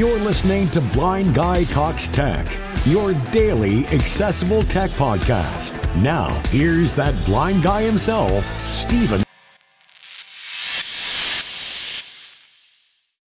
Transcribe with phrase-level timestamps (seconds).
[0.00, 2.48] You're listening to Blind Guy Talks Tech,
[2.86, 5.76] your daily accessible tech podcast.
[5.96, 9.22] Now, here's that blind guy himself, Steven.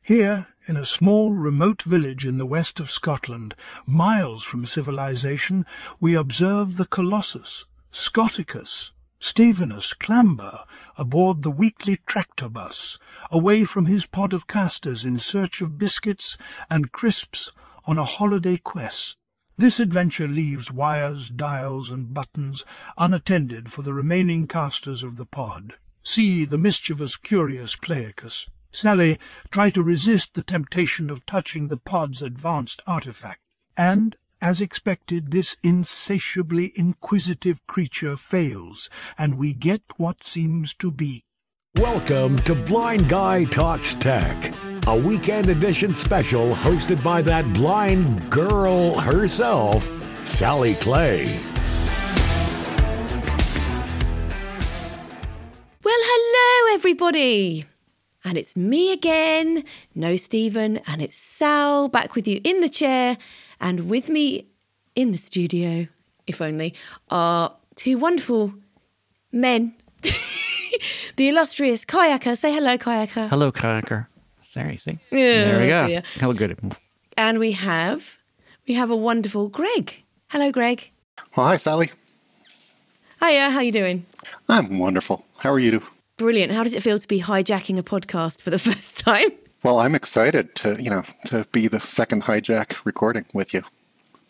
[0.03, 3.56] Here, in a small remote village in the west of Scotland,
[3.88, 5.65] miles from civilization,
[5.99, 8.92] we observe the Colossus, Scoticus,
[9.22, 10.63] Stephenus clamber
[10.97, 12.97] aboard the weekly tractor bus,
[13.29, 16.38] away from his pod of casters in search of biscuits
[16.70, 17.52] and crisps
[17.84, 19.17] on a holiday quest.
[19.57, 22.63] This adventure leaves wires, dials, and buttons
[22.98, 25.73] unattended for the remaining casters of the pod.
[26.01, 28.48] See the mischievous, curious Cleicus.
[28.71, 29.20] Sally
[29.51, 33.41] try to resist the temptation of touching the pod's advanced artifact,
[33.76, 41.23] and as expected, this insatiably inquisitive creature fails, and we get what seems to be.
[41.75, 44.53] Welcome to Blind Guy Talks Tech,
[44.88, 51.26] a weekend edition special hosted by that blind girl herself, Sally Clay.
[55.84, 57.65] Well, hello, everybody.
[58.23, 59.63] And it's me again,
[59.95, 63.17] no Steven, and it's Sal back with you in the chair
[63.60, 64.48] and with me
[64.96, 65.88] in the studio,
[66.28, 66.74] if only,
[67.10, 68.54] are two wonderful
[69.32, 69.74] men.
[71.16, 72.38] the illustrious kayaker.
[72.38, 73.30] Say hello, kayaker.
[73.30, 74.08] Hello, kayaker.
[74.44, 75.00] Sorry, see?
[75.12, 75.88] Yeah, there we go.
[75.88, 76.04] dear.
[76.16, 76.58] Hello, good.
[77.18, 78.18] And we have
[78.68, 80.04] we have a wonderful Greg.
[80.30, 80.90] Hello, Greg.
[81.36, 81.92] Well, hi, Sally.
[83.22, 84.06] Hiya, how you doing?
[84.48, 85.26] I'm wonderful.
[85.38, 85.82] How are you?
[86.18, 86.52] Brilliant.
[86.52, 89.30] How does it feel to be hijacking a podcast for the first time?
[89.64, 93.62] Well, I'm excited to, you know, to be the second hijack recording with you.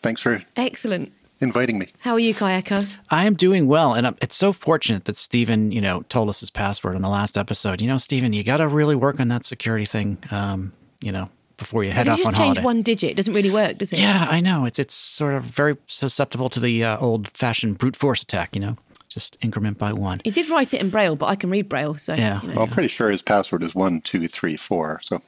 [0.02, 1.12] Thanks for Excellent.
[1.40, 1.88] inviting me.
[2.00, 2.86] How are you, Kayako?
[3.10, 6.40] I am doing well, and I'm- it's so fortunate that Steven, you know, told us
[6.40, 7.80] his password in the last episode.
[7.80, 11.30] You know, Steven, you got to really work on that security thing, um, you know,
[11.58, 13.78] before you head If off you on just change one digit, it doesn't really work,
[13.78, 13.98] does it?
[14.00, 14.64] Yeah, I know.
[14.64, 18.54] It's it's sort of very susceptible to the uh, old-fashioned brute force attack.
[18.54, 18.76] You know,
[19.10, 20.22] just increment by one.
[20.24, 22.40] He did write it in Braille, but I can read Braille, so Yeah.
[22.40, 22.54] you know.
[22.54, 25.00] Well, I'm pretty sure his password is one, two, three, four.
[25.02, 25.20] So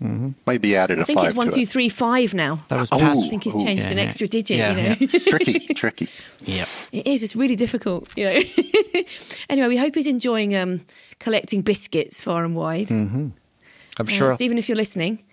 [0.00, 1.68] might be added a I think five it's one, to two, it.
[1.68, 2.64] three, five now.
[2.68, 2.98] That was Oh.
[2.98, 3.24] past.
[3.24, 4.04] I think he's changed Yeah, an yeah.
[4.04, 4.58] extra digit.
[4.58, 5.18] Yeah, you know, yeah.
[5.26, 6.08] tricky, tricky.
[6.40, 7.22] Yeah, it is.
[7.22, 8.08] It's really difficult.
[8.16, 8.40] You know.
[9.50, 10.82] anyway, we hope he's enjoying um,
[11.18, 12.88] collecting biscuits far and wide.
[12.88, 13.28] Mm-hmm.
[13.98, 14.36] I'm Uh, sure.
[14.38, 15.24] even if you're listening,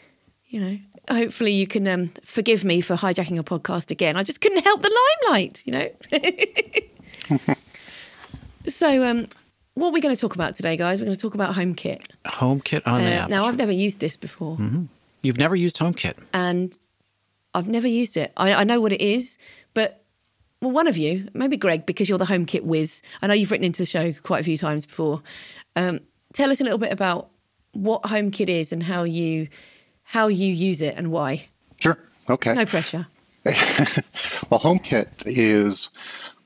[0.47, 0.77] you know,
[1.09, 4.17] hopefully you can um, forgive me for hijacking your podcast again.
[4.17, 4.91] I just couldn't help the
[5.23, 5.89] limelight, you know.
[8.67, 9.27] so, um,
[9.75, 10.99] what are we going to talk about today, guys?
[10.99, 12.01] We're going to talk about HomeKit.
[12.25, 13.29] HomeKit on the Uh, app.
[13.29, 14.57] now, I've never used this before.
[15.21, 16.17] You've never used HomeKit.
[16.33, 16.77] and
[17.53, 18.33] I've never used it.
[18.35, 19.37] I, I know what it is,
[19.73, 20.03] but
[20.61, 23.01] well, one of you, maybe Greg, because you're the HomeKit whiz.
[23.21, 25.21] I know you've written into the show quite a few times before.
[25.75, 25.99] Um,
[26.33, 27.29] tell us a little bit about
[27.71, 29.47] what HomeKit is and how you
[30.03, 31.47] how you use it and why.
[31.77, 31.97] Sure.
[32.29, 32.53] Okay.
[32.53, 33.07] No pressure.
[33.45, 35.89] well, HomeKit is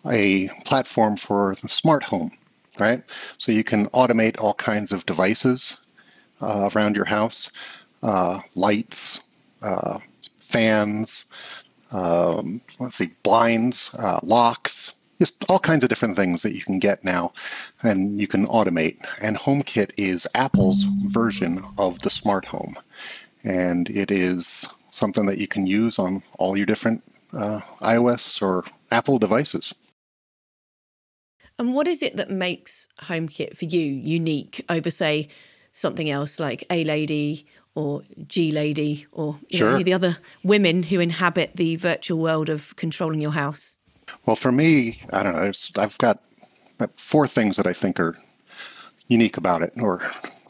[0.06, 2.32] a platform for the smart home,
[2.80, 3.04] right?
[3.38, 5.78] So you can automate all kinds of devices
[6.42, 7.52] uh, around your house,
[8.04, 9.22] uh, lights,
[9.62, 10.00] uh,
[10.40, 11.26] fans,
[11.92, 16.80] um, let's see, blinds, uh, locks, just all kinds of different things that you can
[16.80, 17.34] get now
[17.84, 18.98] and you can automate.
[19.22, 22.76] And HomeKit is Apple's version of the smart home.
[23.44, 27.04] And it is something that you can use on all your different
[27.34, 29.74] uh, iOS or Apple devices.
[31.59, 35.28] And what is it that makes HomeKit for you unique over, say,
[35.74, 40.18] something else like A Lady or G Lady or you know, any of the other
[40.44, 43.78] women who inhabit the virtual world of controlling your house?
[44.25, 45.52] Well, for me, I don't know.
[45.75, 46.22] I've got
[46.96, 48.18] four things that I think are
[49.09, 50.02] unique about it or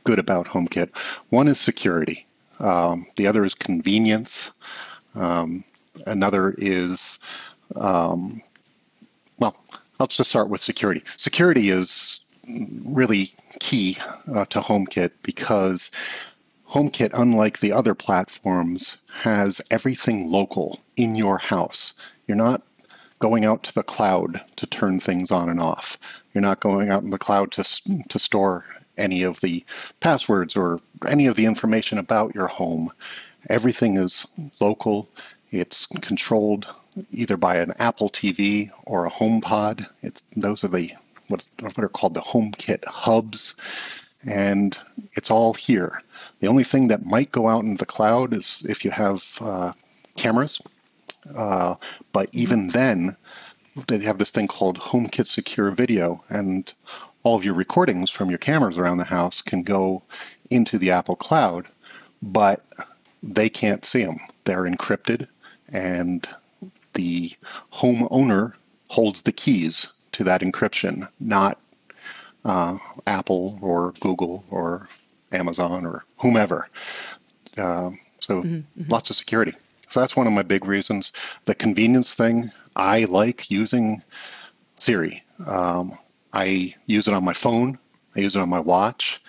[0.03, 0.89] good about HomeKit.
[1.29, 2.25] One is security.
[2.59, 4.51] Um, the other is convenience.
[5.15, 5.63] Um,
[6.05, 7.19] another is,
[7.75, 8.41] um,
[9.99, 11.03] let's just start with security.
[11.17, 12.21] Security is
[12.85, 13.97] really key
[14.33, 15.91] uh, to HomeKit because
[16.69, 21.93] HomeKit, unlike the other platforms, has everything local in your house.
[22.27, 22.61] You're not
[23.19, 25.97] going out to the cloud to turn things on and off.
[26.33, 27.63] You're not going out in the cloud to,
[28.07, 28.65] to store
[28.97, 29.63] any of the
[29.99, 32.89] passwords or any of the information about your home.
[33.49, 34.25] Everything is
[34.59, 35.09] local.
[35.51, 36.69] It's controlled
[37.11, 39.87] either by an Apple TV or a HomePod.
[40.01, 40.91] It's those are the
[41.27, 43.53] what, what are called the HomeKit hubs,
[44.23, 44.77] and
[45.13, 46.01] it's all here.
[46.39, 49.73] The only thing that might go out in the cloud is if you have uh,
[50.15, 50.61] cameras,
[51.35, 51.75] uh,
[52.11, 53.15] but even then,
[53.87, 56.73] they have this thing called HomeKit Secure Video, and
[57.23, 60.01] all of your recordings from your cameras around the house can go
[60.49, 61.67] into the Apple Cloud.
[62.21, 62.65] But
[63.21, 64.19] they can't see them.
[64.45, 65.27] They're encrypted,
[65.69, 66.27] and
[66.99, 67.31] the
[67.71, 68.51] homeowner
[68.89, 71.57] holds the keys to that encryption, not
[72.43, 74.89] uh, Apple or Google or
[75.31, 76.67] Amazon or whomever.
[77.57, 78.91] Uh, so mm-hmm, mm-hmm.
[78.91, 79.53] lots of security.
[79.87, 81.13] So that's one of my big reasons.
[81.45, 84.03] The convenience thing, I like using
[84.77, 85.23] Siri.
[85.47, 85.97] Um,
[86.33, 87.79] I use it on my phone.
[88.17, 89.21] I use it on my watch.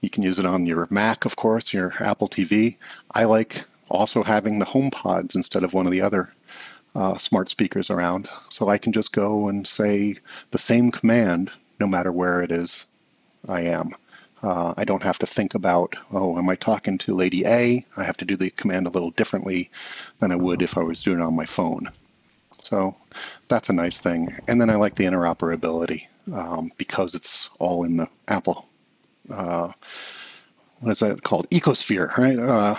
[0.00, 2.76] You can use it on your Mac, of course, your Apple TV.
[3.12, 6.32] I like also having the HomePods instead of one of the other
[6.96, 8.28] uh, smart speakers around.
[8.48, 10.16] So I can just go and say
[10.50, 12.86] the same command no matter where it is
[13.48, 13.94] I am.
[14.42, 17.84] Uh, I don't have to think about, oh, am I talking to Lady A?
[17.96, 19.70] I have to do the command a little differently
[20.20, 21.90] than I would if I was doing it on my phone.
[22.62, 22.94] So
[23.48, 24.36] that's a nice thing.
[24.48, 28.66] And then I like the interoperability um, because it's all in the Apple.
[29.30, 29.72] Uh,
[30.80, 31.48] what is that called?
[31.50, 32.38] Ecosphere, right?
[32.38, 32.74] Uh,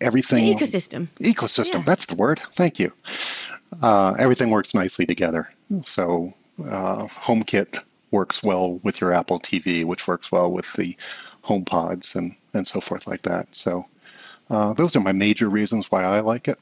[0.00, 0.44] everything.
[0.44, 1.08] The ecosystem.
[1.20, 1.74] Ecosystem.
[1.74, 1.82] Yeah.
[1.86, 2.40] That's the word.
[2.54, 2.92] Thank you.
[3.82, 5.48] Uh, everything works nicely together.
[5.84, 6.32] So
[6.68, 7.80] uh, HomeKit
[8.10, 10.96] works well with your Apple TV, which works well with the
[11.44, 13.46] HomePods and and so forth like that.
[13.52, 13.86] So
[14.50, 16.58] uh, those are my major reasons why I like it.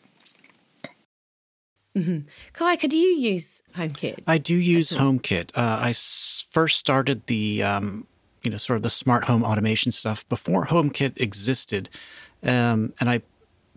[1.97, 2.29] Mm-hmm.
[2.53, 4.19] Kaika, do you use HomeKit?
[4.27, 5.51] I do use HomeKit.
[5.57, 8.07] Uh, I s- first started the, um,
[8.47, 11.89] you know, sort of the smart home automation stuff before HomeKit existed,
[12.45, 13.23] um, and I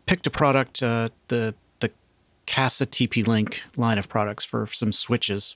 [0.05, 1.89] picked a product, uh, the the
[2.45, 5.55] Kasa TP Link line of products for some switches,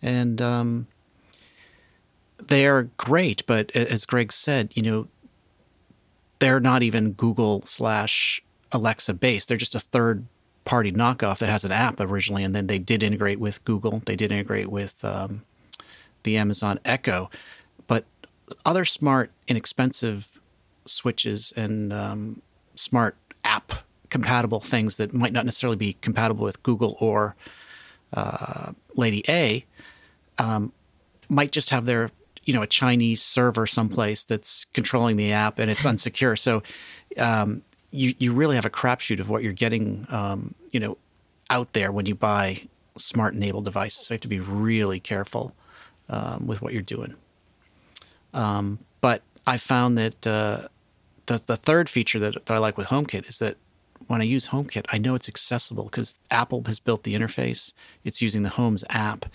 [0.00, 0.86] and um,
[2.38, 3.44] they are great.
[3.46, 5.08] But as Greg said, you know,
[6.38, 8.42] they're not even Google slash
[8.72, 9.48] Alexa based.
[9.48, 10.24] They're just a third
[10.64, 14.00] party knockoff that has an app originally, and then they did integrate with Google.
[14.06, 15.42] They did integrate with um,
[16.22, 17.28] the Amazon Echo,
[18.64, 20.28] other smart, inexpensive
[20.86, 22.42] switches and um,
[22.74, 23.72] smart app
[24.10, 27.36] compatible things that might not necessarily be compatible with Google or
[28.12, 29.64] uh, Lady A
[30.38, 30.72] um,
[31.28, 32.10] might just have their
[32.44, 36.38] you know a Chinese server someplace that's controlling the app and it's unsecure.
[36.38, 36.62] So
[37.16, 37.62] um,
[37.92, 40.98] you you really have a crapshoot of what you're getting, um, you know,
[41.48, 42.62] out there when you buy
[42.96, 44.06] smart enabled devices.
[44.06, 45.54] So you have to be really careful
[46.08, 47.14] um, with what you're doing.
[48.34, 50.68] Um, but I found that uh,
[51.26, 53.56] the the third feature that, that I like with HomeKit is that
[54.06, 57.72] when I use HomeKit, I know it's accessible because Apple has built the interface.
[58.04, 59.26] It's using the Homes app,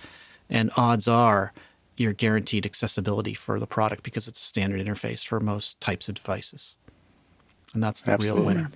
[0.50, 1.53] and odds are
[1.97, 6.15] you're guaranteed accessibility for the product because it's a standard interface for most types of
[6.15, 6.75] devices
[7.75, 8.42] and that's the Absolutely.
[8.42, 8.71] real winner.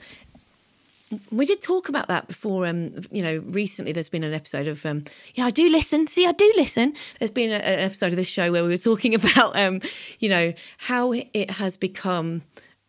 [1.31, 2.67] We did talk about that before.
[2.67, 6.07] Um, you know, recently there's been an episode of um, yeah, I do listen.
[6.07, 6.94] See, I do listen.
[7.17, 9.81] There's been a, an episode of this show where we were talking about um,
[10.19, 12.44] you know, how it has become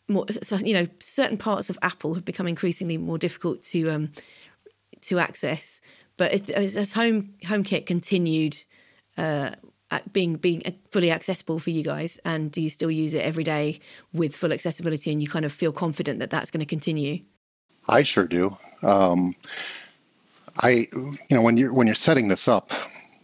[0.09, 0.27] more.
[0.63, 4.13] You know, certain parts of Apple have become increasingly more difficult to um,
[5.03, 5.81] to access.
[6.17, 8.63] But as, as Home HomeKit continued
[9.17, 9.53] uh,
[10.13, 13.81] being being fully accessible for you guys and do you still use it every day
[14.13, 17.21] with full accessibility and you kind of feel confident that that's going to continue
[17.89, 19.35] i sure do um,
[20.59, 22.73] i you know when you're when you're setting this up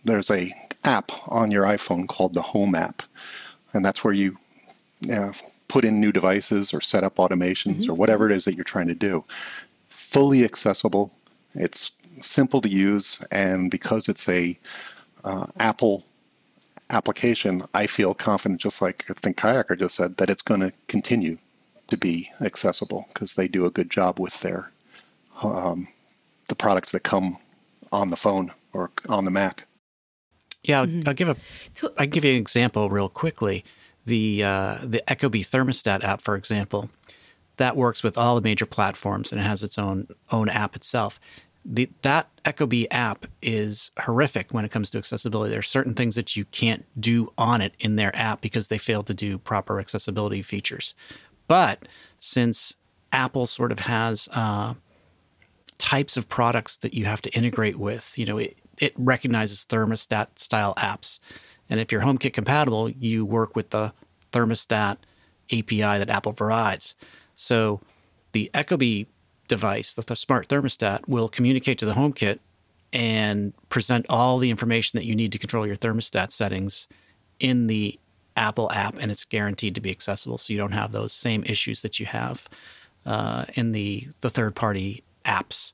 [0.04, 0.52] there's a
[0.84, 3.02] app on your iphone called the home app
[3.74, 4.38] and that's where you,
[5.00, 5.32] you know,
[5.68, 7.90] put in new devices or set up automations mm-hmm.
[7.90, 9.24] or whatever it is that you're trying to do
[9.88, 11.10] fully accessible
[11.54, 14.58] it's simple to use and because it's a
[15.24, 16.04] uh, apple
[16.90, 20.72] application, I feel confident, just like I think Kayaker just said, that it's going to
[20.88, 21.38] continue
[21.88, 24.70] to be accessible because they do a good job with their
[25.42, 25.88] um,
[26.48, 27.36] the products that come
[27.92, 29.66] on the phone or on the Mac.
[30.62, 31.08] Yeah, I'll, mm-hmm.
[31.08, 31.36] I'll give a
[31.98, 33.64] I'll give you an example real quickly.
[34.04, 36.90] The uh, the Ecobee thermostat app, for example,
[37.56, 41.20] that works with all the major platforms and it has its own own app itself
[41.68, 45.50] the, that Ecobee app is horrific when it comes to accessibility.
[45.50, 48.78] There are certain things that you can't do on it in their app because they
[48.78, 50.94] failed to do proper accessibility features.
[51.48, 51.86] But
[52.18, 52.76] since
[53.12, 54.74] Apple sort of has uh,
[55.78, 60.38] types of products that you have to integrate with, you know, it, it recognizes thermostat
[60.38, 61.20] style apps.
[61.68, 63.92] And if you're HomeKit compatible, you work with the
[64.32, 64.98] thermostat
[65.52, 66.94] API that Apple provides.
[67.34, 67.80] So
[68.32, 69.06] the Ecobee
[69.48, 72.38] device, the, the smart thermostat, will communicate to the HomeKit
[72.92, 76.88] and present all the information that you need to control your thermostat settings
[77.40, 77.98] in the
[78.36, 80.38] Apple app, and it's guaranteed to be accessible.
[80.38, 82.48] So you don't have those same issues that you have
[83.04, 85.72] uh, in the the third party apps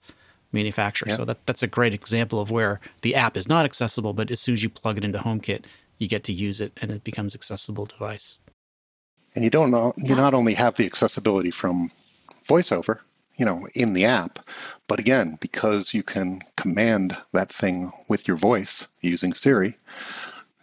[0.52, 1.08] manufacturer.
[1.08, 1.16] Yep.
[1.16, 4.40] So that that's a great example of where the app is not accessible, but as
[4.40, 5.64] soon as you plug it into HomeKit,
[5.98, 8.38] you get to use it, and it becomes accessible device.
[9.34, 11.90] And you don't know, you not only have the accessibility from
[12.46, 12.98] VoiceOver,
[13.36, 14.40] you know, in the app.
[14.88, 19.76] But again, because you can command that thing with your voice using Siri,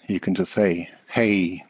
[0.07, 1.63] you can just say, "Hey,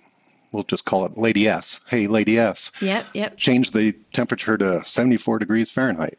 [0.52, 1.80] we'll just call it Lady S.
[1.88, 2.72] Hey, Lady S.
[2.82, 3.38] Yep, yep.
[3.38, 6.18] Change the temperature to 74 degrees Fahrenheit,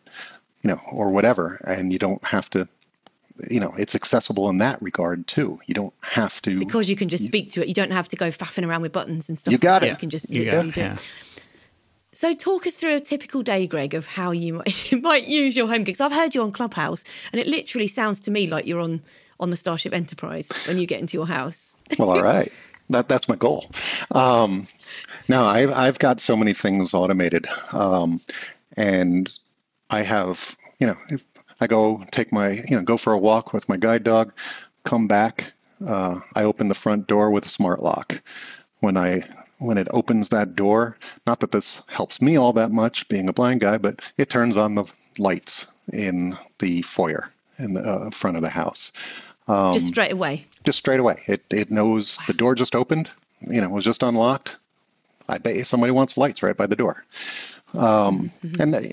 [0.62, 2.68] you know, or whatever, and you don't have to.
[3.48, 5.58] You know, it's accessible in that regard too.
[5.66, 7.68] You don't have to Because you can just speak to it.
[7.68, 9.50] You don't have to go faffing around with buttons and stuff.
[9.52, 9.86] You got like that.
[9.86, 9.90] it.
[9.92, 10.92] You can just You literally got- do yeah.
[10.94, 11.02] it.
[12.12, 15.56] So, talk us through a typical day, Greg, of how you might, you might use
[15.56, 16.00] your home gigs.
[16.00, 19.00] I've heard you on Clubhouse, and it literally sounds to me like you're on
[19.38, 21.74] on the Starship Enterprise when you get into your house.
[21.98, 22.52] well, all right.
[22.90, 23.70] That that's my goal.
[24.10, 24.66] Um,
[25.28, 28.20] no, I've I've got so many things automated, um,
[28.76, 29.32] and
[29.90, 31.24] I have you know if
[31.60, 34.32] I go take my you know go for a walk with my guide dog,
[34.84, 35.52] come back,
[35.86, 38.20] uh, I open the front door with a smart lock.
[38.80, 39.22] When I
[39.58, 43.32] when it opens that door, not that this helps me all that much being a
[43.32, 44.84] blind guy, but it turns on the
[45.18, 48.90] lights in the foyer in the uh, front of the house.
[49.50, 50.46] Um, just straight away.
[50.64, 51.22] just straight away.
[51.26, 53.10] It it knows the door just opened.
[53.40, 54.58] You know, it was just unlocked.
[55.28, 57.04] I bet somebody wants lights right by the door.
[57.74, 58.92] Um, And they,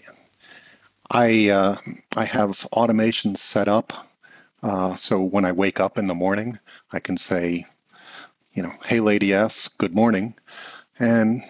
[1.10, 1.78] I uh,
[2.16, 4.08] I have automation set up
[4.64, 6.60] uh, so when I wake up in the morning,
[6.92, 7.66] I can say,
[8.54, 10.34] you know, "Hey, Lady S, good morning,"
[11.00, 11.42] and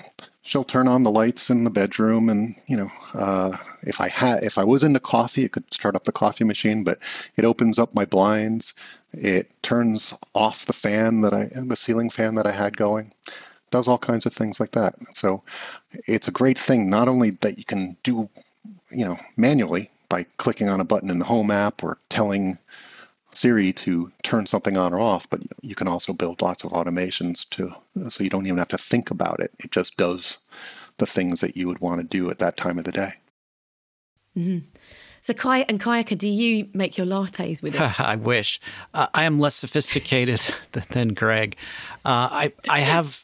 [0.47, 2.29] she'll turn on the lights in the bedroom.
[2.29, 5.95] And you know, uh, if I had if I was into coffee, it could start
[5.95, 6.99] up the coffee machine, but
[7.35, 8.73] it opens up my blinds.
[9.13, 13.13] It turns off the fan that I the ceiling fan that I had going.
[13.69, 14.95] Does all kinds of things like that.
[15.13, 15.43] So
[16.07, 16.89] it's a great thing.
[16.89, 18.29] Not only that you can do,
[18.89, 22.57] you know, manually by clicking on a button in the home app or telling
[23.37, 27.47] Siri to turn something on or off, but you can also build lots of automations
[27.51, 27.71] to
[28.09, 29.51] so you don't even have to think about it.
[29.59, 30.39] It just does
[30.97, 33.13] the things that you would want to do at that time of the day.
[35.21, 37.81] So, Kai and Kayaka, do you make your lattes with it?
[37.99, 38.59] I wish.
[38.93, 40.41] Uh, I am less sophisticated
[40.71, 41.57] than, than Greg.
[42.05, 43.23] Uh, I I have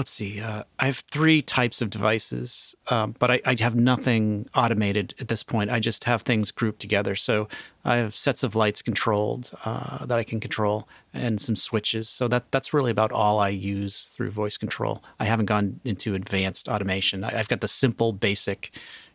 [0.00, 0.40] let's see.
[0.40, 5.28] Uh, I have three types of devices, um, but I, I have nothing automated at
[5.28, 5.70] this point.
[5.70, 7.14] I just have things grouped together.
[7.14, 7.48] So
[7.84, 12.08] I have sets of lights controlled uh, that I can control, and some switches.
[12.08, 15.04] So that that's really about all I use through voice control.
[15.18, 17.22] I haven't gone into advanced automation.
[17.22, 18.70] I, I've got the simple, basic,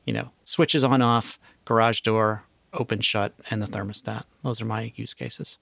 [0.05, 4.25] you know, switches on off, garage door open shut, and the thermostat.
[4.43, 5.57] Those are my use cases.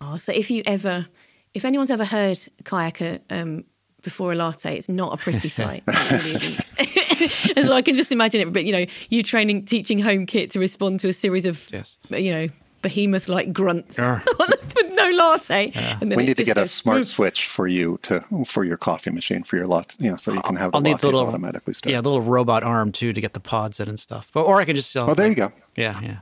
[0.00, 1.08] Oh, so if you ever,
[1.54, 3.64] if anyone's ever heard Kayaka um,
[4.02, 5.82] before a latte, it's not a pretty sight.
[5.86, 6.60] Really isn't.
[7.56, 8.52] and so I can just imagine it.
[8.52, 11.98] But you know, you training, teaching HomeKit to respond to a series of, Yes.
[12.10, 12.48] you know,
[12.82, 14.22] behemoth-like grunts Sure.
[14.38, 15.70] with no latte.
[16.00, 18.64] And then we need to just get a smart "Woof." switch for you to for
[18.64, 21.00] your coffee machine for your lot, you know, so you can have I'll need lattes
[21.00, 21.92] the little automatically start.
[21.92, 24.30] Yeah, the little robot arm too to get the pods in and stuff.
[24.34, 25.08] But or I can just sell.
[25.10, 25.52] Oh, there you go.
[25.76, 26.16] Yeah, yeah.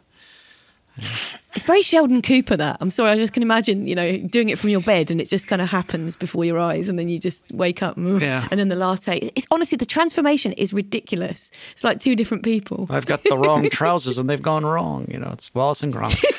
[1.54, 2.57] It's very Sheldon Cooper.
[2.57, 5.21] That I'm sorry, I just can imagine, you know, doing it from your bed, and
[5.21, 8.21] it just kind of happens before your eyes, and then you just wake up, mm,
[8.21, 8.47] Yeah.
[8.50, 9.19] and then the latte.
[9.35, 11.50] It's honestly the transformation is ridiculous.
[11.73, 12.87] It's like two different people.
[12.90, 15.07] I've got the wrong trousers and they've gone wrong.
[15.11, 16.25] You know, it's Wallace and Gromit.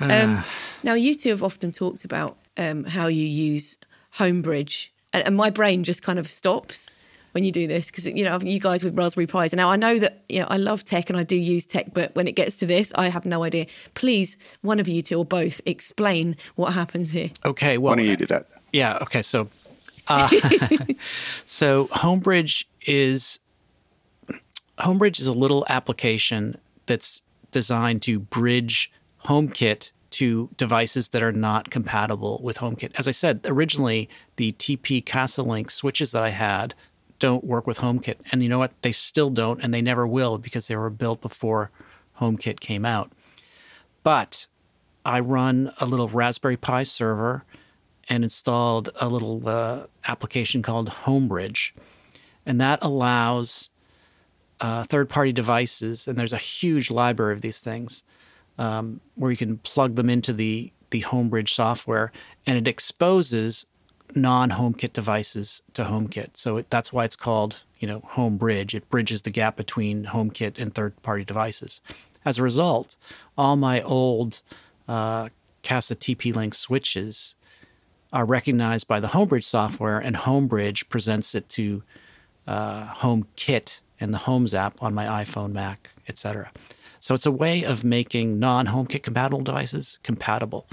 [0.00, 0.44] Um,
[0.84, 3.76] now, you two have often talked about um, how you use
[4.18, 6.96] Homebridge, and, and my brain just kind of stops
[7.32, 9.52] when you do this because you know you guys with Raspberry Pis.
[9.52, 11.92] And now I know that you know I love tech and I do use tech,
[11.92, 13.66] but when it gets to this, I have no idea.
[13.94, 17.30] Please, one of you two or both, explain what happens here.
[17.44, 18.48] Okay, well, Why don't you do that?
[18.72, 18.98] Yeah.
[19.02, 19.22] Okay.
[19.22, 19.48] So,
[20.08, 20.28] uh,
[21.46, 23.40] so Homebridge is
[24.78, 28.90] Homebridge is a little application that's designed to bridge
[29.24, 32.92] HomeKit to devices that are not compatible with HomeKit.
[32.96, 36.74] As I said, originally the TP CasaLink switches that I had
[37.18, 38.72] don't work with HomeKit, and you know what?
[38.82, 41.70] They still don't, and they never will because they were built before
[42.20, 43.10] HomeKit came out.
[44.02, 44.46] But
[45.04, 47.44] I run a little Raspberry Pi server
[48.08, 51.72] and installed a little uh, application called Homebridge.
[52.46, 53.70] And that allows
[54.60, 58.02] uh, third party devices, and there's a huge library of these things
[58.58, 62.12] um, where you can plug them into the, the Homebridge software,
[62.46, 63.66] and it exposes
[64.14, 66.36] non HomeKit devices to HomeKit.
[66.36, 68.74] So it, that's why it's called, you know, Homebridge.
[68.74, 71.80] It bridges the gap between HomeKit and third party devices.
[72.24, 72.96] As a result,
[73.36, 74.42] all my old
[74.86, 75.28] uh,
[75.62, 77.34] Kasa TP Link switches
[78.12, 81.82] are recognized by the Homebridge software, and Homebridge presents it to
[82.46, 86.50] uh, HomeKit and the Homes app on my iPhone, Mac, etc.
[87.00, 90.66] So it's a way of making non-HomeKit compatible devices compatible,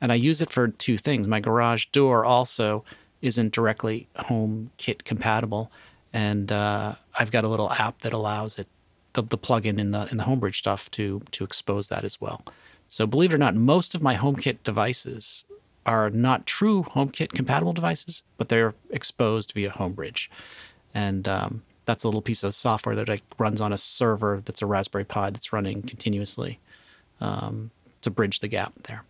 [0.00, 1.26] and I use it for two things.
[1.26, 2.84] My garage door also
[3.20, 5.70] isn't directly HomeKit compatible,
[6.12, 8.68] and uh, I've got a little app that allows it
[9.14, 12.42] the, the plugin in the in the Homebridge stuff to to expose that as well.
[12.88, 15.44] So believe it or not, most of my HomeKit devices
[15.84, 20.28] are not true HomeKit compatible devices, but they're exposed via Homebridge,
[20.94, 24.60] and um, that's a little piece of software that like, runs on a server that's
[24.60, 26.60] a Raspberry Pi that's running continuously
[27.20, 27.70] um,
[28.02, 29.02] to bridge the gap there.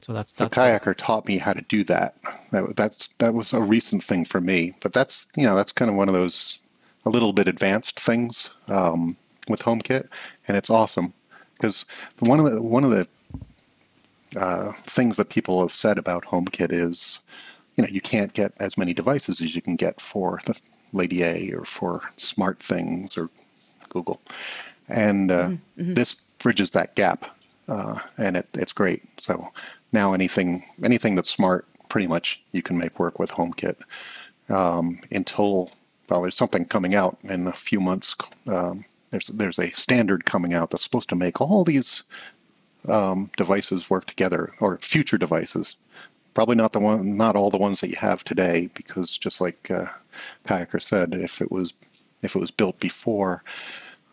[0.00, 2.16] So that's the kayaker taught me how to do that.
[2.52, 2.76] that.
[2.76, 5.96] That's that was a recent thing for me, but that's you know that's kind of
[5.96, 6.58] one of those
[7.06, 9.16] a little bit advanced things um,
[9.48, 10.08] with HomeKit,
[10.48, 11.12] and it's awesome
[11.54, 11.84] because
[12.18, 13.08] one of the one of the
[14.36, 17.20] uh, things that people have said about HomeKit is,
[17.76, 20.58] you know, you can't get as many devices as you can get for the
[20.92, 23.30] Lady A or for Smart Things or
[23.88, 24.20] Google,
[24.88, 25.82] and uh, mm-hmm.
[25.82, 25.94] mm-hmm.
[25.94, 27.35] this bridges that gap,
[27.68, 29.02] uh, and it, it's great.
[29.20, 29.48] So
[29.92, 33.76] now anything anything that's smart, pretty much you can make work with HomeKit
[34.48, 35.70] um, until
[36.08, 38.14] well, there's something coming out in a few months.
[38.46, 42.04] Um, there's there's a standard coming out that's supposed to make all these
[42.88, 45.76] um, devices work together, or future devices.
[46.34, 49.70] Probably not the one, not all the ones that you have today, because just like
[49.70, 49.86] uh,
[50.78, 51.74] said, if it was
[52.22, 53.42] if it was built before,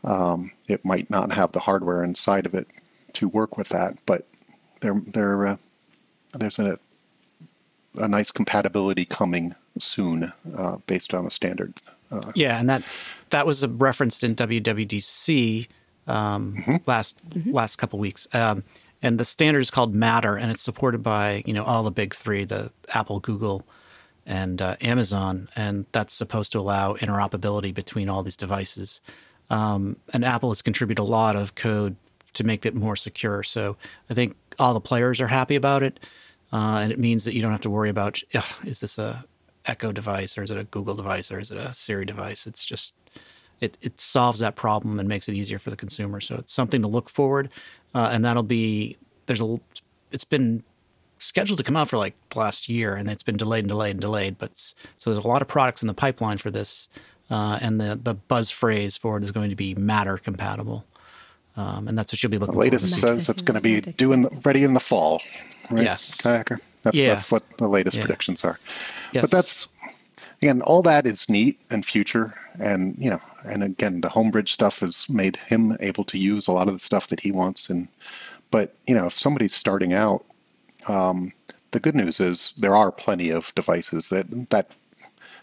[0.03, 2.67] um, it might not have the hardware inside of it
[3.23, 3.97] to work with that.
[4.05, 4.27] But
[4.81, 5.57] there, there, uh,
[6.33, 6.77] there's a
[7.95, 11.73] a nice compatibility coming soon, uh, based on a standard.
[12.11, 12.83] Uh, yeah, and that
[13.29, 15.67] that was referenced in WWDC
[16.07, 16.75] um, mm-hmm.
[16.85, 17.51] last mm-hmm.
[17.51, 18.27] last couple weeks.
[18.33, 18.63] Um,
[19.01, 22.13] and the standard is called Matter, and it's supported by you know all the big
[22.13, 23.63] three: the Apple, Google,
[24.25, 25.49] and uh, Amazon.
[25.55, 29.01] And that's supposed to allow interoperability between all these devices.
[29.49, 31.95] Um, and Apple has contributed a lot of code
[32.33, 33.43] to make it more secure.
[33.43, 33.77] So
[34.09, 35.99] I think all the players are happy about it,
[36.51, 38.21] uh, and it means that you don't have to worry about
[38.63, 39.25] is this a
[39.65, 42.45] Echo device or is it a Google device or is it a Siri device?
[42.45, 42.93] It's just
[43.61, 46.19] it it solves that problem and makes it easier for the consumer.
[46.19, 47.49] So it's something to look forward,
[47.95, 49.59] uh, and that'll be there's a
[50.11, 50.63] it's been
[51.17, 54.01] scheduled to come out for like last year and it's been delayed and delayed and
[54.01, 54.37] delayed.
[54.37, 54.59] But
[54.97, 56.89] so there's a lot of products in the pipeline for this,
[57.31, 60.85] uh, and the the buzz phrase for it is going to be Matter compatible.
[61.55, 62.53] Um, and that's what you'll be looking.
[62.53, 63.07] The latest for.
[63.07, 65.21] says it's going to be doing ready in the fall,
[65.69, 65.83] right?
[65.83, 66.59] Yes, kayaker.
[66.81, 67.09] That's yeah.
[67.09, 68.03] that's what the latest yeah.
[68.03, 68.59] predictions are.
[69.11, 69.21] Yes.
[69.21, 69.67] But that's
[70.41, 74.79] again, all that is neat and future, and you know, and again, the homebridge stuff
[74.79, 77.69] has made him able to use a lot of the stuff that he wants.
[77.69, 77.87] And
[78.51, 80.25] but you know, if somebody's starting out,
[80.87, 81.31] um,
[81.71, 84.71] the good news is there are plenty of devices that that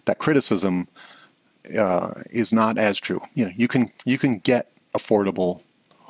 [0.04, 0.88] that criticism
[1.78, 3.20] uh, is not as true.
[3.34, 5.62] You know, you can you can get affordable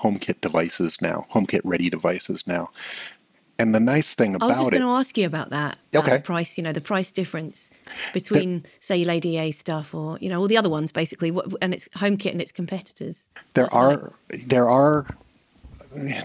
[0.03, 2.71] HomeKit devices now, HomeKit ready devices now.
[3.59, 4.49] And the nice thing about it.
[4.49, 5.79] I was just going to ask you about that.
[5.95, 6.17] Okay.
[6.17, 7.69] the price, you know, the price difference
[8.15, 11.87] between, say, Lady A stuff or, you know, all the other ones basically, and it's
[11.89, 13.29] HomeKit and its competitors.
[13.53, 14.49] There are, like?
[14.49, 15.07] there are,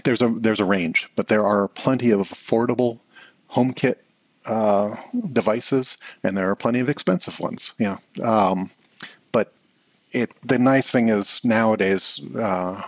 [0.04, 3.00] there's a, there's a range, but there are plenty of affordable
[3.50, 3.96] HomeKit
[4.46, 4.96] uh,
[5.34, 7.74] devices and there are plenty of expensive ones.
[7.78, 7.98] Yeah.
[8.22, 8.70] Um,
[9.32, 9.52] but
[10.12, 12.82] it, the nice thing is nowadays, uh,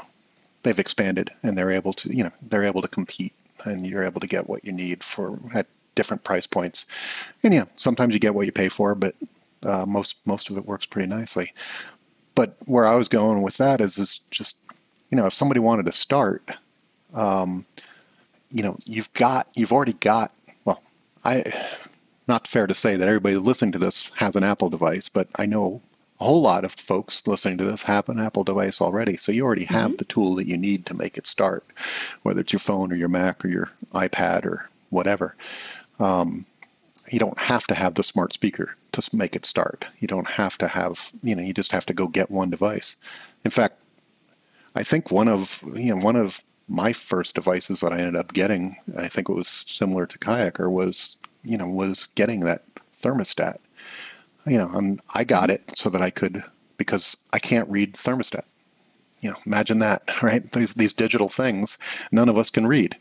[0.63, 3.33] they've expanded and they're able to you know they're able to compete
[3.65, 6.87] and you're able to get what you need for at different price points.
[7.43, 9.15] And yeah sometimes you get what you pay for but
[9.63, 11.53] uh, most most of it works pretty nicely.
[12.35, 14.57] But where i was going with that is is just
[15.11, 16.57] you know if somebody wanted to start
[17.15, 17.65] um,
[18.51, 20.33] you know you've got you've already got
[20.65, 20.83] well
[21.25, 21.43] i
[22.27, 25.47] not fair to say that everybody listening to this has an apple device but i
[25.47, 25.81] know
[26.21, 29.17] a whole lot of folks listening to this have an Apple device already.
[29.17, 29.97] So you already have mm-hmm.
[29.97, 31.65] the tool that you need to make it start,
[32.23, 35.37] whether it's your phone or your Mac or your iPad or whatever.
[36.01, 36.45] Um,
[37.11, 39.87] you don't have to have the smart speaker to make it start.
[40.01, 42.97] You don't have to have, you know, you just have to go get one device.
[43.45, 43.79] In fact,
[44.75, 48.33] I think one of, you know, one of my first devices that I ended up
[48.33, 52.65] getting, I think it was similar to Kayaker, was, you know, was getting that
[53.03, 53.59] thermostat
[54.49, 56.43] you know, and I got it so that I could
[56.77, 58.45] because I can't read thermostat.
[59.21, 60.51] You know, imagine that, right?
[60.53, 61.77] These, these digital things,
[62.13, 62.97] none of us can read.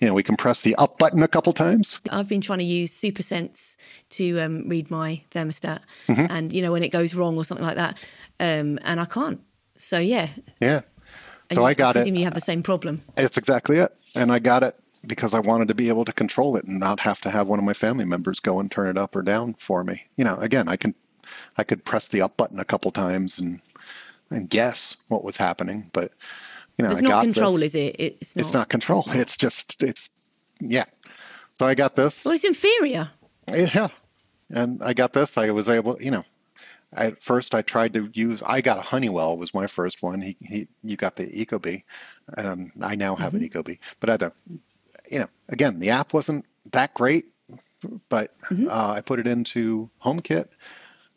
[0.00, 2.00] You know, we can press the up button a couple times.
[2.10, 3.76] I've been trying to use SuperSense
[4.10, 6.26] to um, read my thermostat, mm-hmm.
[6.28, 7.98] and you know when it goes wrong or something like that,
[8.40, 9.40] um, and I can't.
[9.76, 10.28] So yeah.
[10.60, 10.80] Yeah.
[11.48, 12.06] And so you, I got I it.
[12.08, 13.02] You have the same problem.
[13.16, 16.56] It's exactly it, and I got it because I wanted to be able to control
[16.56, 18.98] it and not have to have one of my family members go and turn it
[18.98, 20.04] up or down for me.
[20.16, 20.94] You know, again, I can
[21.56, 23.60] I could press the up button a couple times and
[24.30, 26.12] and guess what was happening, but
[26.78, 27.62] you know, it's I not control, this.
[27.62, 27.96] is it?
[27.98, 28.44] It's not.
[28.44, 29.04] It's not control.
[29.08, 30.10] It's, it's just it's
[30.60, 30.84] yeah.
[31.58, 32.24] So I got this.
[32.24, 33.10] Well, it's inferior.
[33.52, 33.88] Yeah,
[34.50, 35.36] and I got this.
[35.36, 36.24] I was able, you know,
[36.92, 38.42] at first I tried to use.
[38.46, 40.20] I got a Honeywell was my first one.
[40.20, 41.82] He, he you got the Ecobee,
[42.38, 43.44] um, I now have mm-hmm.
[43.44, 43.78] an Ecobee.
[43.98, 44.32] But I to,
[45.10, 47.26] you know, again the app wasn't that great,
[48.08, 48.68] but mm-hmm.
[48.68, 50.48] uh, I put it into HomeKit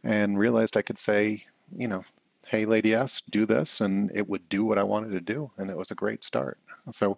[0.04, 1.46] and realized I could say,
[1.78, 2.04] you know,
[2.46, 5.70] hey Lady S, do this, and it would do what I wanted to do, and
[5.70, 6.60] it was a great start.
[6.92, 7.18] So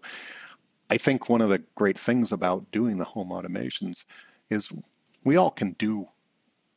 [0.89, 4.05] I think one of the great things about doing the home automations
[4.51, 4.69] is
[5.23, 6.07] we all can do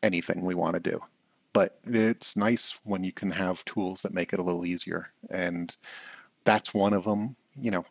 [0.03, 1.01] anything we want to do
[1.59, 5.75] but it's nice when you can have tools that make it a little easier and
[6.45, 7.85] that's one of them you know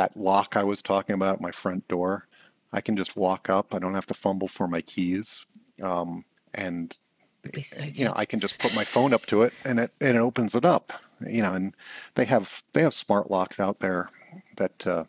[0.00, 2.26] that lock i was talking about at my front door
[2.72, 3.74] i can just walk up.
[3.74, 5.44] I don't have to fumble for my keys
[5.82, 6.96] um, and
[7.62, 10.16] so you know i can just put my phone up to it and it and
[10.16, 10.92] it opens it up
[11.26, 11.74] you know and
[12.14, 14.10] they have they have smart locks out there
[14.56, 15.04] that uh,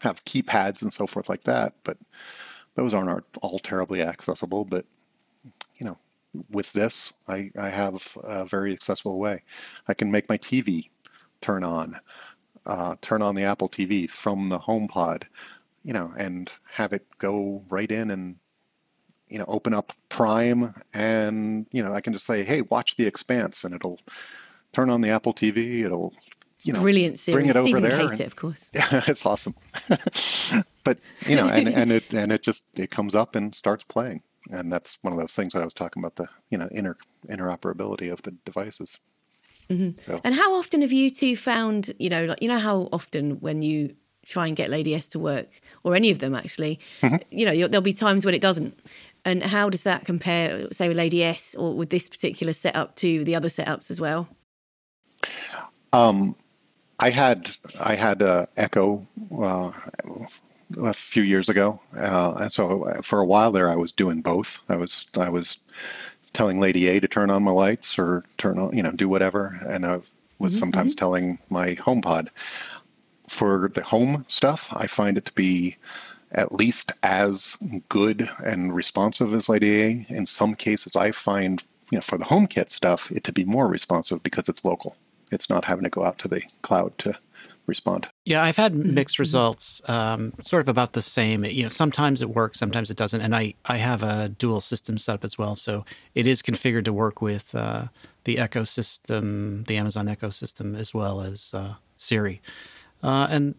[0.00, 1.96] have keypads and so forth like that but
[2.78, 4.86] those aren't all terribly accessible, but
[5.78, 5.98] you know,
[6.52, 9.42] with this, I, I have a very accessible way.
[9.88, 10.88] I can make my TV
[11.40, 11.98] turn on,
[12.68, 15.24] uh, turn on the Apple TV from the HomePod,
[15.84, 18.36] you know, and have it go right in and
[19.28, 23.06] you know open up Prime, and you know I can just say, hey, watch The
[23.06, 23.98] Expanse, and it'll
[24.72, 25.84] turn on the Apple TV.
[25.84, 26.12] It'll
[26.62, 27.34] you know, brilliant series.
[27.34, 27.96] Bring it Steven over there.
[27.96, 28.70] Hate and, it, of course.
[28.74, 29.54] Yeah, it's awesome.
[30.84, 34.22] but you know, and, and it and it just it comes up and starts playing,
[34.50, 36.96] and that's one of those things that I was talking about the you know inter
[37.28, 38.98] interoperability of the devices.
[39.70, 40.00] Mm-hmm.
[40.04, 40.20] So.
[40.24, 43.62] And how often have you two found you know like you know how often when
[43.62, 43.94] you
[44.26, 45.48] try and get Lady S to work
[45.84, 47.16] or any of them actually, mm-hmm.
[47.30, 48.78] you know there'll be times when it doesn't.
[49.24, 53.24] And how does that compare, say, with Lady S or with this particular setup to
[53.24, 54.28] the other setups as well?
[55.92, 56.36] Um,
[56.98, 59.06] I had I had uh, Echo
[59.42, 59.70] uh,
[60.82, 64.20] a few years ago, uh, and so uh, for a while there, I was doing
[64.20, 64.58] both.
[64.68, 65.58] I was I was
[66.38, 69.58] telling Lady A to turn on my lights or turn on, you know, do whatever,
[69.66, 69.96] and I
[70.38, 70.60] was mm-hmm.
[70.60, 70.98] sometimes mm-hmm.
[70.98, 72.28] telling my HomePod.
[73.28, 75.76] For the home stuff, I find it to be
[76.32, 77.58] at least as
[77.90, 80.06] good and responsive as Lady A.
[80.08, 83.66] In some cases, I find you know for the HomeKit stuff it to be more
[83.66, 84.96] responsive because it's local
[85.30, 87.14] it's not having to go out to the cloud to
[87.68, 88.08] respond.
[88.24, 88.94] Yeah, I've had mm-hmm.
[88.94, 91.44] mixed results, um, sort of about the same.
[91.44, 93.20] You know, sometimes it works, sometimes it doesn't.
[93.20, 95.54] And I, I have a dual system setup as well.
[95.54, 97.86] So it is configured to work with uh,
[98.24, 102.40] the ecosystem, the Amazon ecosystem, as well as uh, Siri.
[103.02, 103.54] Uh, and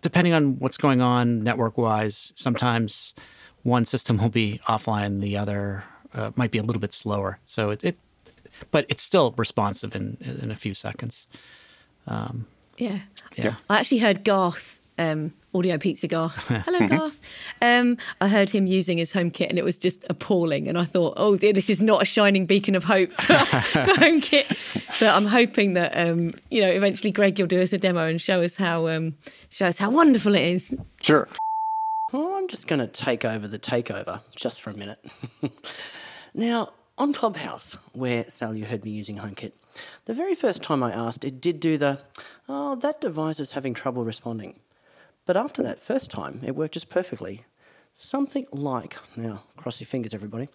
[0.00, 3.14] depending on what's going on network wise, sometimes
[3.62, 7.38] one system will be offline, the other uh, might be a little bit slower.
[7.44, 7.98] So it, it
[8.70, 11.26] but it's still responsive in in a few seconds.
[12.06, 12.46] Um,
[12.78, 13.00] yeah.
[13.36, 14.80] yeah, I actually heard Garth.
[14.98, 16.48] Um, Audio Pizza Garth.
[16.48, 17.18] Hello, Garth.
[17.60, 20.66] Um, I heard him using his HomeKit and it was just appalling.
[20.66, 23.80] And I thought, oh dear, this is not a shining beacon of hope for, for
[23.80, 24.56] HomeKit.
[24.98, 28.20] But I'm hoping that um, you know eventually, Greg, you'll do us a demo and
[28.20, 29.16] show us how um,
[29.50, 30.76] show us how wonderful it is.
[31.02, 31.28] Sure.
[32.12, 35.02] Well, I'm just going to take over the takeover just for a minute.
[36.34, 39.52] now, on Clubhouse, where Sal, you heard me using HomeKit,
[40.04, 42.00] the very first time I asked, it did do the,
[42.48, 44.60] oh, that device is having trouble responding.
[45.26, 47.42] But after that first time, it worked just perfectly.
[47.94, 50.48] Something like, now, cross your fingers, everybody.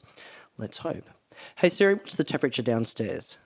[0.57, 1.05] Let's hope.
[1.57, 3.37] Hey Siri, what's the temperature downstairs?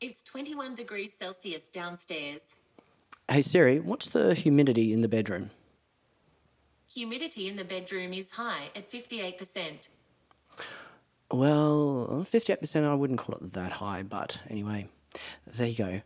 [0.00, 2.44] It's 21 degrees Celsius downstairs.
[3.30, 5.50] Hey Siri, what's the humidity in the bedroom?
[6.94, 9.88] Humidity in the bedroom is high at 58%.
[11.30, 14.88] Well, 58%, I wouldn't call it that high, but anyway,
[15.56, 16.00] there you go.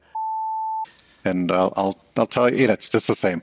[1.25, 3.43] And I'll, I'll, I'll tell you, it's just the same.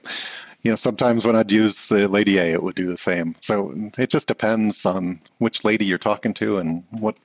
[0.63, 3.33] You know, sometimes when I'd use the Lady A, it would do the same.
[3.39, 7.15] So it just depends on which lady you're talking to and what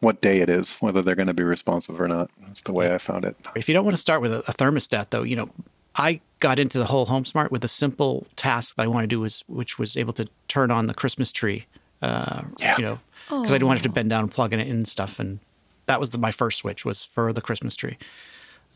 [0.00, 2.30] what day it is, whether they're going to be responsive or not.
[2.40, 3.36] That's the way I found it.
[3.54, 5.50] If you don't want to start with a, a thermostat, though, you know,
[5.94, 9.16] I got into the whole home smart with a simple task that I wanted to
[9.16, 11.66] do was which was able to turn on the Christmas tree.
[12.00, 12.76] Uh, yeah.
[12.78, 14.68] You know, because I didn't want to have to bend down and plug in it
[14.68, 15.18] and stuff.
[15.18, 15.40] And
[15.90, 17.98] that was the, my first switch was for the Christmas tree.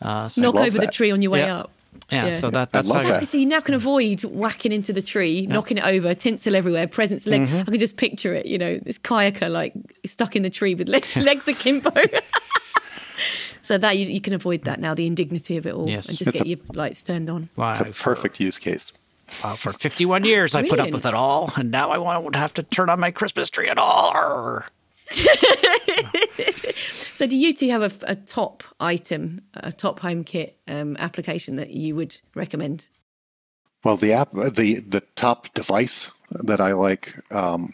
[0.02, 0.86] Uh, so Knock over that.
[0.86, 1.58] the tree on your way yeah.
[1.58, 1.70] up.
[2.10, 3.28] Yeah, yeah, so that, that's how that.
[3.28, 5.52] So you now can avoid whacking into the tree, yeah.
[5.52, 7.42] knocking it over, tinsel everywhere, presents leg.
[7.42, 7.58] Mm-hmm.
[7.58, 9.74] I can just picture it, you know, this kayaker like
[10.04, 11.92] stuck in the tree with leg, legs akimbo.
[13.62, 16.08] so that you, you, can avoid that now, the indignity of it all, yes.
[16.08, 17.48] and just it's get a, your lights turned on.
[17.54, 18.92] Wow, it's a perfect use case.
[19.44, 22.52] Uh, for 51 years, I put up with it all, and now I won't have
[22.54, 24.62] to turn on my Christmas tree at all.
[27.14, 31.70] so, do you two have a, a, top item, a top HomeKit um, application that
[31.70, 32.88] you would recommend?
[33.84, 37.72] Well, the app, the the top device that I like um,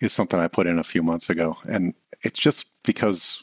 [0.00, 3.42] is something I put in a few months ago, and it's just because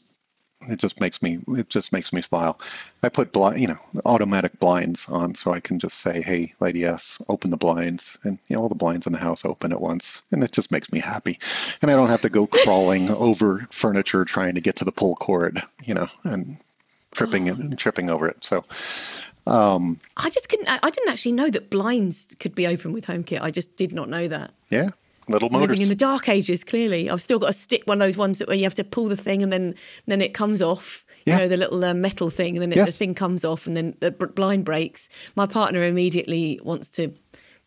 [0.69, 2.59] It just makes me it just makes me smile.
[3.03, 6.85] I put blind, you know, automatic blinds on so I can just say, "Hey, Lady
[6.85, 9.81] S, open the blinds," and you know, all the blinds in the house open at
[9.81, 11.39] once, and it just makes me happy.
[11.81, 15.15] And I don't have to go crawling over furniture trying to get to the pull
[15.15, 16.57] cord, you know, and
[17.11, 18.37] tripping and tripping over it.
[18.43, 18.63] So
[19.47, 20.67] Um, I just couldn't.
[20.67, 23.41] I I didn't actually know that blinds could be open with HomeKit.
[23.41, 24.53] I just did not know that.
[24.69, 24.89] yeah,
[25.27, 25.69] little motors.
[25.69, 27.09] Living in the dark ages, clearly.
[27.09, 29.07] I've still got to stick one of those ones that where you have to pull
[29.07, 31.03] the thing and then then it comes off.
[31.25, 31.35] Yeah.
[31.35, 32.87] You know the little uh, metal thing, and then it, Yes.
[32.87, 35.09] the thing comes off, and then the blind breaks.
[35.35, 37.11] My partner immediately wants to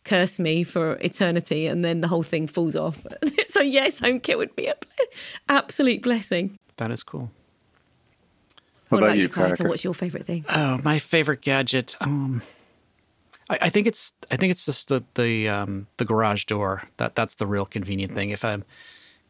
[0.05, 3.05] curse me for eternity, and then the whole thing falls off.
[3.47, 5.05] so yes, HomeKit would be a ble-
[5.49, 6.57] absolute blessing.
[6.77, 7.31] That is cool.
[8.87, 9.67] what about you, you, Kanika?
[9.67, 10.45] What's your favourite thing?
[10.47, 11.97] Oh, my favorite gadget.
[11.99, 12.41] Um,
[13.49, 16.83] I, I think it's I think it's just the the um, the garage door.
[16.97, 18.29] That that's the real convenient thing.
[18.29, 18.63] If I'm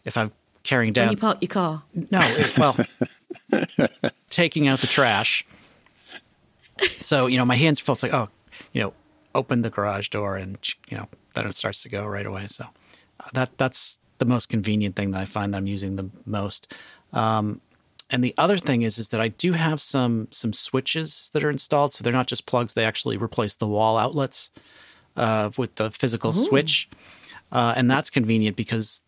[0.05, 0.31] if I'm
[0.63, 1.83] carrying when down you park your car.
[1.93, 2.75] no, it- well,
[4.29, 5.45] taking out the trash.
[7.01, 8.29] So you know, my hands felt like oh,
[8.73, 8.93] you know,
[9.35, 10.57] open the garage door and
[10.89, 12.47] you know then it starts to go right away.
[12.47, 12.65] So
[13.19, 16.73] uh, that that's the most convenient thing that I find that I'm using the most.
[17.13, 17.61] Um,
[18.09, 21.49] and the other thing is is that I do have some some switches that are
[21.49, 24.51] installed, so they're not just plugs; they actually replace the wall outlets
[25.15, 26.89] uh, with the physical switch,
[27.51, 29.03] uh, and that's convenient because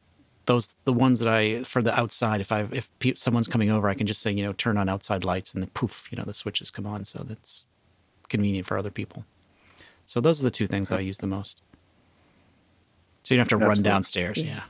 [0.45, 2.41] those the ones that I for the outside.
[2.41, 4.89] If I if pe- someone's coming over, I can just say you know turn on
[4.89, 7.05] outside lights, and then poof, you know the switches come on.
[7.05, 7.67] So that's
[8.29, 9.25] convenient for other people.
[10.05, 11.61] So those are the two things that I use the most.
[13.23, 13.89] So you don't have to run Absolutely.
[13.89, 14.37] downstairs.
[14.43, 14.61] Yeah.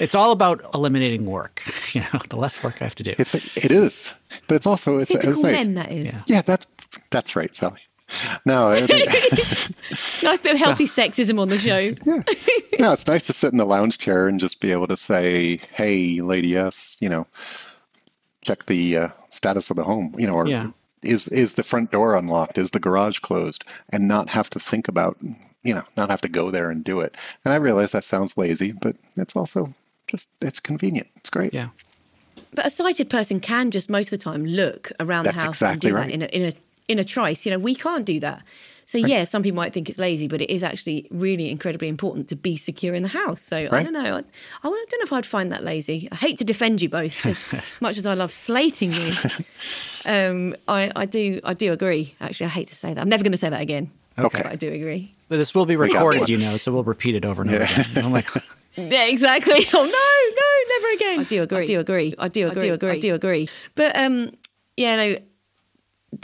[0.00, 1.62] It's all about eliminating work.
[1.94, 3.14] You know, the less work I have to do.
[3.18, 4.12] It's it is,
[4.48, 5.52] but it's also it's, Typical it's nice.
[5.52, 6.06] men, that is.
[6.06, 6.22] Yeah.
[6.26, 6.66] Yeah, that's
[7.10, 7.78] that's right, Sally.
[8.44, 8.90] No, it,
[10.22, 11.78] Nice bit of healthy sexism on the show.
[11.78, 12.22] yeah,
[12.80, 15.60] no, it's nice to sit in the lounge chair and just be able to say,
[15.72, 17.26] "Hey, lady S, you know,
[18.42, 20.70] check the uh, status of the home." You know, or Yeah.
[21.04, 22.58] Is is the front door unlocked?
[22.58, 23.64] Is the garage closed?
[23.90, 25.16] And not have to think about,
[25.62, 27.16] you know, not have to go there and do it.
[27.44, 29.72] And I realize that sounds lazy, but it's also
[30.06, 31.08] just it's convenient.
[31.16, 31.54] It's great.
[31.54, 31.68] Yeah.
[32.54, 35.56] But a sighted person can just most of the time look around That's the house
[35.56, 36.08] exactly and do right.
[36.08, 36.52] that in a, in a
[36.88, 37.44] in a trice.
[37.46, 38.42] You know, we can't do that.
[38.86, 42.28] So yeah, some people might think it's lazy, but it is actually really incredibly important
[42.28, 43.42] to be secure in the house.
[43.42, 44.16] So I don't know.
[44.16, 46.06] I, I don't know if I'd find that lazy.
[46.12, 47.40] I hate to defend you both because
[47.80, 49.12] much as I love slating you,
[50.04, 52.14] um, I, I do I do agree.
[52.20, 53.00] Actually, I hate to say that.
[53.00, 53.90] I'm never going to say that again.
[54.18, 54.42] Okay.
[54.42, 55.14] But I do agree.
[55.28, 58.04] But this will be recorded, you know, so we'll repeat it over and over again.
[58.04, 58.28] I'm like,
[58.76, 59.66] Yeah, exactly.
[59.72, 61.20] Oh no, no, never again.
[61.20, 61.62] I do agree.
[61.62, 62.14] I do agree.
[62.18, 62.62] I do agree.
[62.62, 62.90] I do agree.
[62.90, 63.48] I do agree.
[63.74, 64.32] But um,
[64.76, 65.16] yeah, no.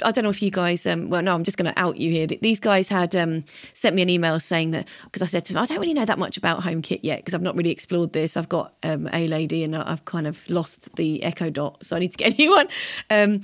[0.05, 0.87] I don't know if you guys.
[0.87, 2.27] Um, well, no, I'm just going to out you here.
[2.27, 5.63] These guys had um, sent me an email saying that because I said to them,
[5.63, 8.37] I don't really know that much about HomeKit yet because I've not really explored this.
[8.37, 11.99] I've got um, a lady and I've kind of lost the Echo Dot, so I
[11.99, 12.69] need to get a new one.
[13.11, 13.43] Um,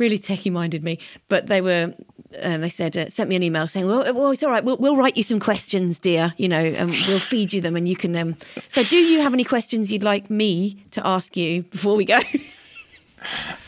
[0.00, 0.98] really techie minded me,
[1.28, 1.94] but they were.
[2.42, 4.64] Um, they said uh, sent me an email saying, "Well, well, it's all right.
[4.64, 6.32] We'll, we'll write you some questions, dear.
[6.36, 8.36] You know, and we'll feed you them, and you can." Um...
[8.68, 12.20] So, do you have any questions you'd like me to ask you before we go?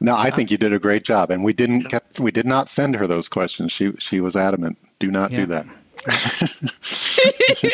[0.00, 2.68] No, I think you did a great job, and we didn't get we did not
[2.68, 3.72] send her those questions.
[3.72, 4.78] She she was adamant.
[5.00, 5.40] Do not Yeah.
[5.40, 5.66] do that.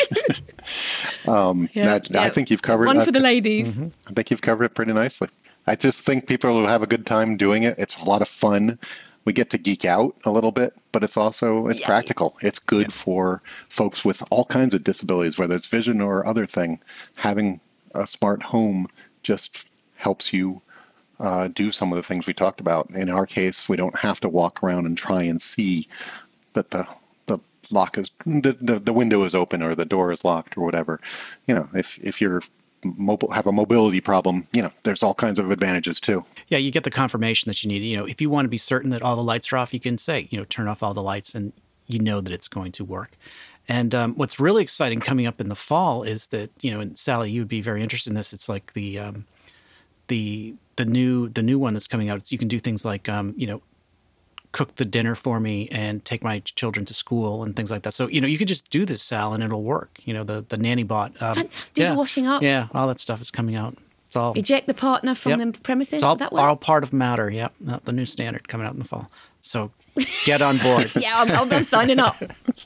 [1.27, 2.87] um, Yeah, that- I think you've covered.
[2.87, 3.79] one I- for the ladies.
[3.79, 5.29] I think you've covered it pretty nicely.
[5.67, 7.75] I just think people will have a good time doing it.
[7.77, 8.77] It's a lot of fun.
[9.25, 11.87] We get to geek out a little bit, but it's also it's Yeah.
[11.87, 12.37] practical.
[12.41, 16.79] It's good for folks with all kinds of disabilities, whether it's vision or other thing.
[17.15, 17.59] Having
[17.95, 18.87] a smart home
[19.23, 20.61] just helps you
[21.19, 22.89] uh, do some of the things we talked about.
[22.91, 25.87] In our case, we don't have to walk around and try and see
[26.53, 26.87] that the
[27.27, 30.63] the lock is the, the, the window is open or the door is locked or
[30.63, 30.99] whatever.
[31.47, 32.41] You know, if if you're
[32.83, 36.23] mobile have a mobility problem, you know, there's all kinds of advantages too.
[36.49, 37.81] yeah, you get the confirmation that you need.
[37.81, 39.79] You know, if you want to be certain that all the lights are off, you
[39.79, 41.53] can say, you know, turn off all the lights and
[41.87, 43.11] you know that it's going to work.
[43.67, 46.97] And um, what's really exciting coming up in the fall is that, you know, and
[46.97, 48.33] Sally, you would be very interested in this.
[48.33, 49.25] It's like the, um,
[50.07, 52.17] the, the new, the new one that's coming out.
[52.17, 53.61] It's, you can do things like, um, you know,
[54.51, 57.93] cook the dinner for me and take my children to school and things like that.
[57.93, 59.99] So, you know, you could just do this, Sal, and it'll work.
[60.05, 61.11] You know, the, the nanny bot.
[61.21, 61.73] Um, Fantastic.
[61.75, 62.41] Do the washing up.
[62.41, 63.75] Yeah, all that stuff is coming out.
[64.07, 65.53] It's all Eject the partner from Yep.
[65.53, 65.93] the premises.
[65.95, 66.41] it's all, that work?
[66.41, 67.29] all part of matter.
[67.29, 69.09] Yep, the new standard coming out in the fall.
[69.41, 69.71] So
[70.25, 70.89] get on board.
[70.99, 72.15] yeah, I'm, I'm, I'm signing up.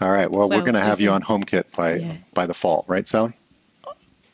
[0.00, 0.30] All right.
[0.30, 2.16] Well, we're going to have you on HomeKit by Yeah.
[2.34, 3.32] by the fall, right, Sally?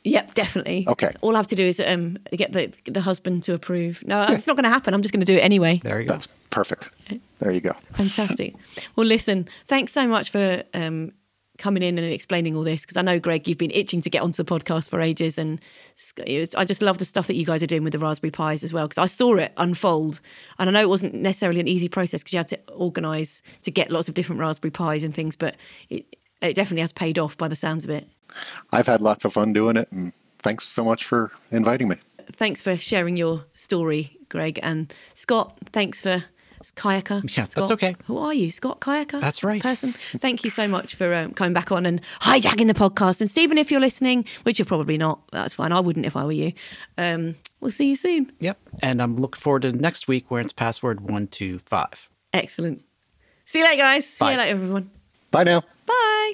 [0.05, 0.85] Yep, definitely.
[0.89, 1.15] Okay.
[1.21, 4.03] All I have to do is um, get the the husband to approve.
[4.05, 4.95] No, it's not going to happen.
[4.95, 5.81] I'm just going to do it anyway.
[5.83, 6.15] There you go.
[6.15, 6.89] That's perfect.
[7.39, 7.73] There you go.
[7.93, 8.55] Fantastic.
[8.97, 11.13] Well, listen, thanks so much for um,
[11.59, 14.23] coming in and explaining all this because I know Greg, you've been itching to get
[14.23, 15.61] onto the podcast for ages, and
[16.27, 18.31] it was, I just love the stuff that you guys are doing with the Raspberry
[18.31, 20.21] Pis as well because I saw it unfold,
[20.59, 23.71] and I know it wasn't necessarily an easy process because you had to organise to
[23.71, 25.57] get lots of different Raspberry Pis and things, but
[25.89, 28.09] it, it definitely has paid off by the sounds of it.
[28.73, 31.97] I've had lots of fun doing it, and thanks so much for inviting me.
[32.33, 35.59] Thanks for sharing your story, Greg, and Scott.
[35.73, 36.25] Thanks for
[36.71, 37.23] kayaker.
[37.37, 37.69] Yeah, Scott.
[37.69, 37.97] that's okay.
[38.07, 39.21] Who are you, Scott Kayaker?
[39.21, 39.61] That's right.
[39.61, 39.91] Person.
[39.91, 43.21] Thank you so much for um, coming back on and hijacking the podcast.
[43.21, 45.73] And Steven, if you're listening, which you're probably not, that's fine.
[45.73, 46.53] I wouldn't if I were you.
[46.97, 48.31] Um, we'll see you soon.
[48.39, 48.59] Yep.
[48.81, 52.09] And I'm looking forward to next week where it's password one two five.
[52.33, 52.85] Excellent.
[53.47, 54.07] See you later, guys.
[54.07, 54.91] See you later, everyone.
[55.33, 55.63] Bye now.
[55.87, 56.33] Bye.